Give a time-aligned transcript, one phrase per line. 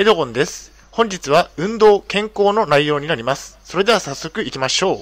[0.00, 0.70] エドゴンです。
[0.92, 3.58] 本日は運動、健康の内容になります。
[3.64, 4.98] それでは早速行きましょう。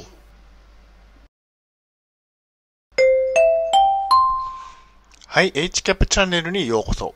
[5.26, 7.14] はい、HCAP チャンネルにようこそ。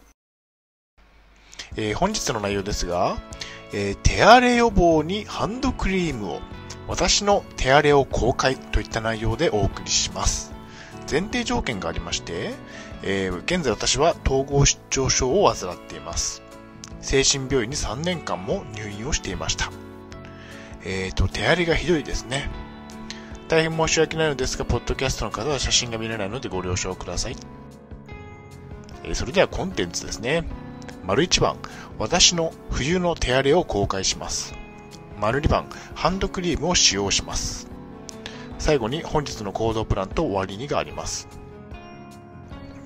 [1.75, 3.17] えー本日の内容ですが、
[3.73, 6.41] えー手荒れ予防にハンドクリームを、
[6.87, 10.53] 私の手荒れを公開といった内容でお送りします。
[11.11, 12.51] 前提条件がありまして、
[13.03, 16.50] えー現在私は統合失調症を患っています。
[17.01, 19.71] 精神病院に3年間も入院をしていました。
[20.85, 22.51] えっ、と、手荒れがひどいですね。
[23.49, 27.37] 大変申し訳ないのですが、ポッドキャストの方は写真が見れないのでご了承ください。
[29.05, 30.45] えーそれではコンテンツですね。
[31.05, 31.57] 丸1番、
[31.99, 34.55] 私の冬の手荒れを公開します。
[35.19, 37.69] 丸2番、ハンドクリームを使用します。
[38.59, 41.27] 最後に本日の行動プランと終わりにがあります。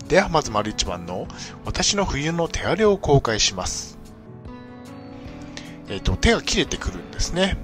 [0.08, 1.27] ではまず丸1番の
[1.64, 3.94] 私の冬の手荒れを公開します。
[5.88, 7.56] えっ、と、手が切れてくるんですね。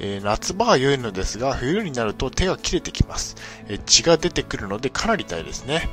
[0.00, 3.36] えー夏場は良いのですが、冬になると手が切れてきます。
[3.68, 5.88] えー血が出てくるのでかなり痛いですね。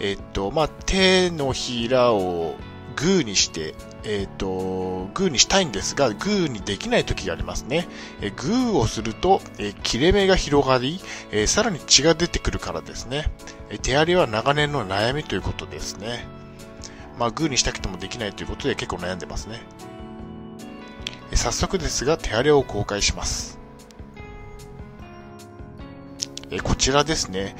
[0.00, 2.54] えっ、と、まあ、手のひらを
[2.94, 7.88] グーにして、えっ、と、グーにしたいんですが、グーにできない時がありますね。
[8.20, 11.00] えグーをすると、え切れ目が広がり、
[11.32, 13.30] えさらに血が出てくるからですね。
[13.70, 16.26] え手荒れは長年の悩みということですね。
[17.18, 19.60] まあ、グーにしたくてもできないということで結構悩んでますね。
[21.34, 23.58] 早速ですが、手荒れを公開します。
[26.62, 27.56] こちらですね、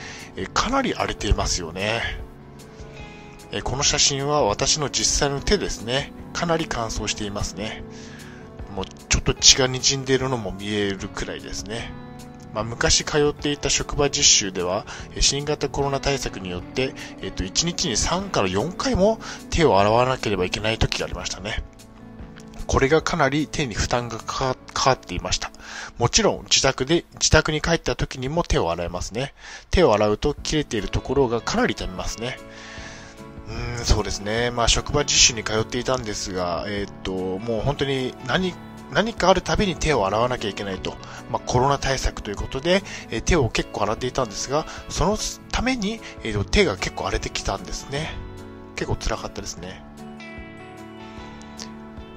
[0.54, 2.02] かなり荒れていますよね。
[3.64, 6.12] この写真は私の実際の手ですね。
[6.32, 7.82] かなり乾燥していますね。
[8.74, 11.92] もうちょっと血が滲んでいるのも見えるくらいですね。
[12.54, 14.86] まあ、昔通っていた職場実習では、
[15.20, 19.18] 新型コロナ対策によって、えっ、と、1日に3から4回も
[19.50, 21.62] 手を洗わなければいけない時がありましたね。
[22.68, 25.50] これがかなり手に負担がかかっていました。
[25.96, 29.32] もちろん自宅で、自宅に帰った時にも手を洗いますね。
[29.70, 32.38] 手を洗うと切れているところがかなり痛みますね。
[33.48, 34.50] うーん、そうですね。
[34.50, 38.52] まあ、職場実習に通っていたんですが、えーっと、もう本当に何、
[38.92, 40.94] 何かあるたびに手を洗わなきゃいけないと。
[41.30, 45.16] まあ、コロナ対策ということで、えー手を結構洗っていたんですが、その
[45.50, 48.12] ために、えーと、手が結構荒れてきたんですね。
[48.76, 49.87] 結構辛かったですね。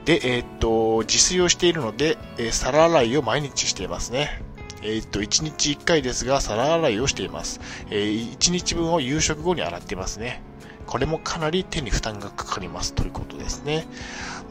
[0.06, 4.42] で、えーっと、自炊をしているので、えー皿洗いを毎日していますね。
[4.82, 7.60] えーっと、1日1回ですが、皿洗いをしています。
[7.90, 10.42] えー1日分を夕食後に洗っていますね。
[10.88, 13.86] これもかなり手に負担がかかりますということですね。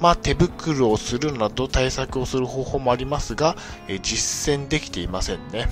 [0.00, 3.56] まあ、手袋をするなど対策をする方法もありますが、
[3.88, 5.68] え実践できていませんね。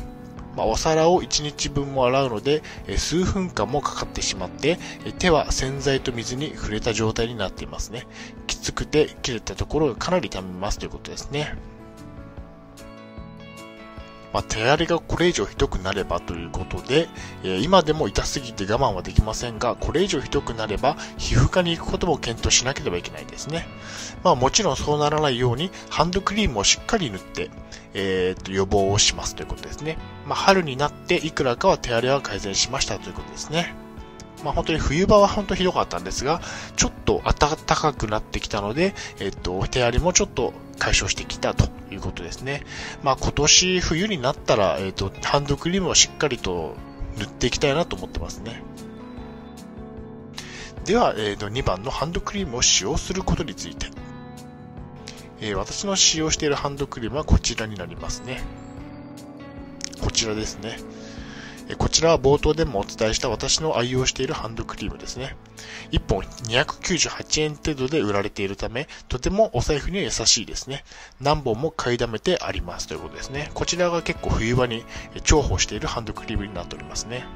[0.59, 8.09] まあ、お皿を1日分も洗うので、え数分間もかかってしまって、え手は洗剤と水に触れた状態になっていますね。
[8.49, 11.55] きつくて切れたところがかなり痛みますということですね。
[14.33, 17.09] まあ、手荒れがこれ以上ひどくなればということで、
[17.43, 23.67] えー今でも痛すぎて我慢はできませんが、これ以上ひどくなれば皮膚科に行くことも検討しなければいけないですね。
[24.23, 27.51] まあもちろんそうならないようにハンドクリームをしっかり塗って、
[27.95, 29.99] えーと予防をしますということですね。
[30.27, 33.75] まあ春になっていくらかは手荒れは改善しましたということですね。
[34.45, 36.41] まあ本当に冬場は本当ひどかったんですが、
[36.77, 42.65] ちょっと暖かくなってきたので、えっと、手荒れもちょっと解消してきたということですね。
[43.03, 46.77] まあ今年冬になったら、えっと、ハンドクリームをしっかりと
[47.19, 48.63] 塗っていきたいなと思ってますね。
[50.85, 53.87] では、えっと、2番のハンドクリームを使用することについて。
[55.41, 58.43] えー私の使用しているハンドクリームはこちらになりますね。
[60.01, 60.79] こちらですね。
[61.77, 65.37] こちらは冒頭でもお伝えした私の愛用しているハンドクリームですね。
[65.91, 70.85] 1本298円程度で売られているため、とてもお財布には優しいですね。
[71.21, 73.51] 何本も買いだめてありますということですね。
[73.53, 74.85] こちらが結構冬場に
[75.25, 77.27] 重宝しているハンドクリームになっておりますね。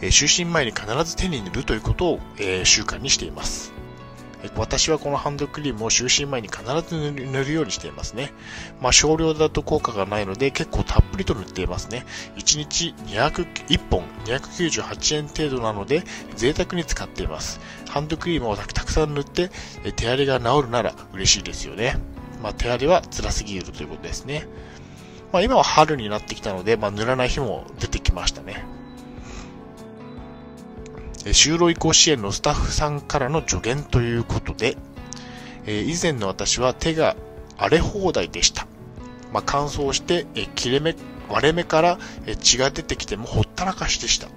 [0.00, 2.20] 就寝前に必ず手に塗るということを、
[2.64, 3.72] 習慣にしています。
[4.56, 8.32] 私はこのハンドクリームを就寝前に必ず塗るようにしていますね。
[8.80, 12.06] まあ少量だと効果がないので結構たっぷりと塗っていますね。
[12.36, 16.02] 1日201本298円程度なので
[16.36, 17.60] 贅沢に使っています。
[17.88, 19.50] ハンドクリームをたくさん塗って
[19.96, 21.96] 手荒れが治るなら嬉しいですよね。
[22.42, 24.46] まあ手荒れは辛すぎるということですね。
[25.32, 28.64] まあ今は春になってきたので、まあ塗らない日も出てきましたね。
[31.26, 34.76] 就労移行支援のスタッフさんからの助言ということで、
[35.66, 37.16] え以前の私は手が
[37.58, 38.66] 荒れ放題でした。
[39.32, 40.96] まあ、乾燥して、え切れ目、
[41.28, 41.98] 割れ目から、
[42.40, 44.28] 血が出てきてもほったらかしでした。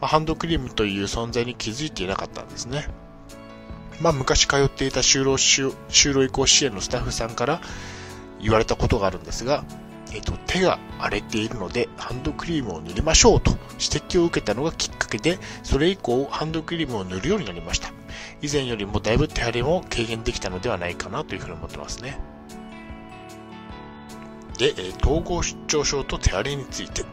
[0.00, 2.88] まあ、ハンドクリームという存在に気づいていなかったんですね。
[4.00, 7.60] まあ、昔通っていた就労就労移行支援のスタッフさんから
[8.40, 9.64] 言われたことがあるんですが、
[10.14, 17.92] えっと、手が荒れているのでハンドクリームを塗りましょうと指摘を受けたのがきっかけで、それ以降ハンドクリームを塗るようになりました。
[18.40, 22.18] 以前よりもだいぶ手荒れも軽減できたのではないかなというふうに思ってますね。
[24.58, 27.04] で、え統合失調症と手荒れについて。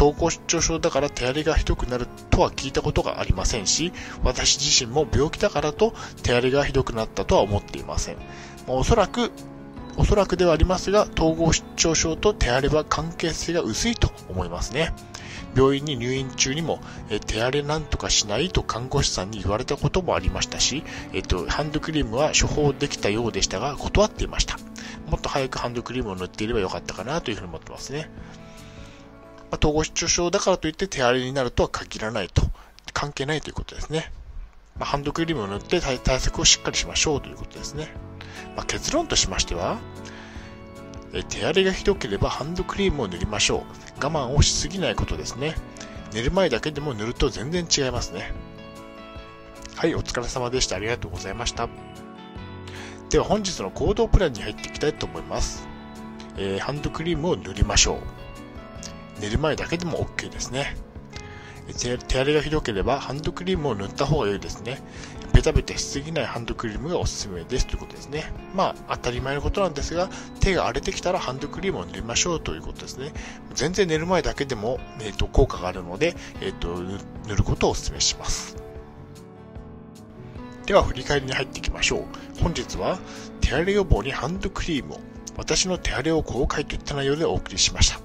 [0.00, 3.92] 統合失調症だから手荒れがひどくなるとは聞いたことがありませんし、
[4.22, 5.92] 私自身も病気だからと
[6.22, 8.16] 手荒れがひどくなったとは思っていません。
[8.66, 9.30] おそらく
[9.96, 14.94] おそらくではありますが、統合失調症と手荒れは関係性が薄いと思いますね。
[15.54, 24.58] 病院に入院中にも、え手荒れなんとかしないと看護師さんに言われたこともありましたし、えっと、ハンドクリームは処方できたようでしたが、断っていました。
[25.08, 28.10] もっと早くハンドクリームを塗っていればよかったかなというふうに思ってますね。
[29.50, 32.42] まあ、統合失調症だからといって手荒れになるとは限らないと。
[32.92, 34.12] 関係ないということですね。
[34.78, 37.92] まあ、ハンドクリームを塗って対策をしっかりしましょうということですね。
[38.56, 39.78] まあ、結論としましては、
[41.12, 44.04] え手荒れがひどければハンドクリームを塗りましょう。
[44.04, 45.54] 我慢をしすぎないことですね。
[46.12, 48.32] 寝る前だけでも塗ると全然違いますね。
[49.76, 50.76] はい、お疲れ様でした。
[50.76, 51.68] ありがとうございました。
[53.08, 55.66] では本日の行動プランに入っていきたいと思います。
[56.36, 59.20] えー、ハンドクリームを塗りましょう。
[59.20, 60.76] 寝る前だけでも OK ですね。
[61.76, 64.80] 手荒れがひどければハンドクリームを塗った方が良いですね。
[65.40, 68.30] ベタベタしすぎないハンドクリームがおすすめですということですね。
[68.54, 73.14] まあ、当たり前のことなんですが、手が荒れてきたらハンドクリームを塗りましょうということですね。
[73.54, 76.78] 全然寝る前だけでも、えーと、効果があるので、えーと、
[77.26, 78.54] 塗ることをお勧めします。
[80.66, 82.42] では、振り返りに入っていきましょう。
[82.42, 82.98] 本日は、
[83.40, 85.00] 手荒れ予防にハンドクリームを、
[85.38, 87.98] 私の手荒れを公開といった内容でお送りしました。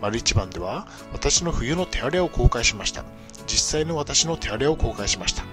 [0.00, 3.04] 丸一番では、私の冬の手荒れを公開しました。
[3.46, 5.44] 実際の私の手荒れを公開しました。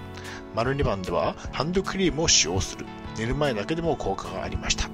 [0.56, 2.86] 丸2番ではハンドクリームを使用する。
[3.18, 4.90] 寝る前だけでも効果がありました。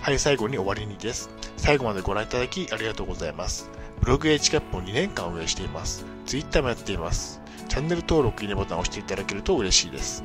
[0.00, 1.30] はい、最後に終わりにです。
[1.56, 3.70] 最後までご覧いただきありがとうございます。
[4.00, 6.04] ブログ h キャップを2年間運営しています。
[6.26, 7.40] Twitter もやっています。
[7.68, 10.24] チャンネル登録、いいねボタンを押していただけると嬉しいです。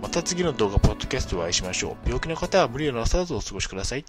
[0.00, 2.06] また次の動画、ポッドキャストでお会いしましょう。
[2.06, 4.04] 病気の方は無理をなさらずお過ごしください。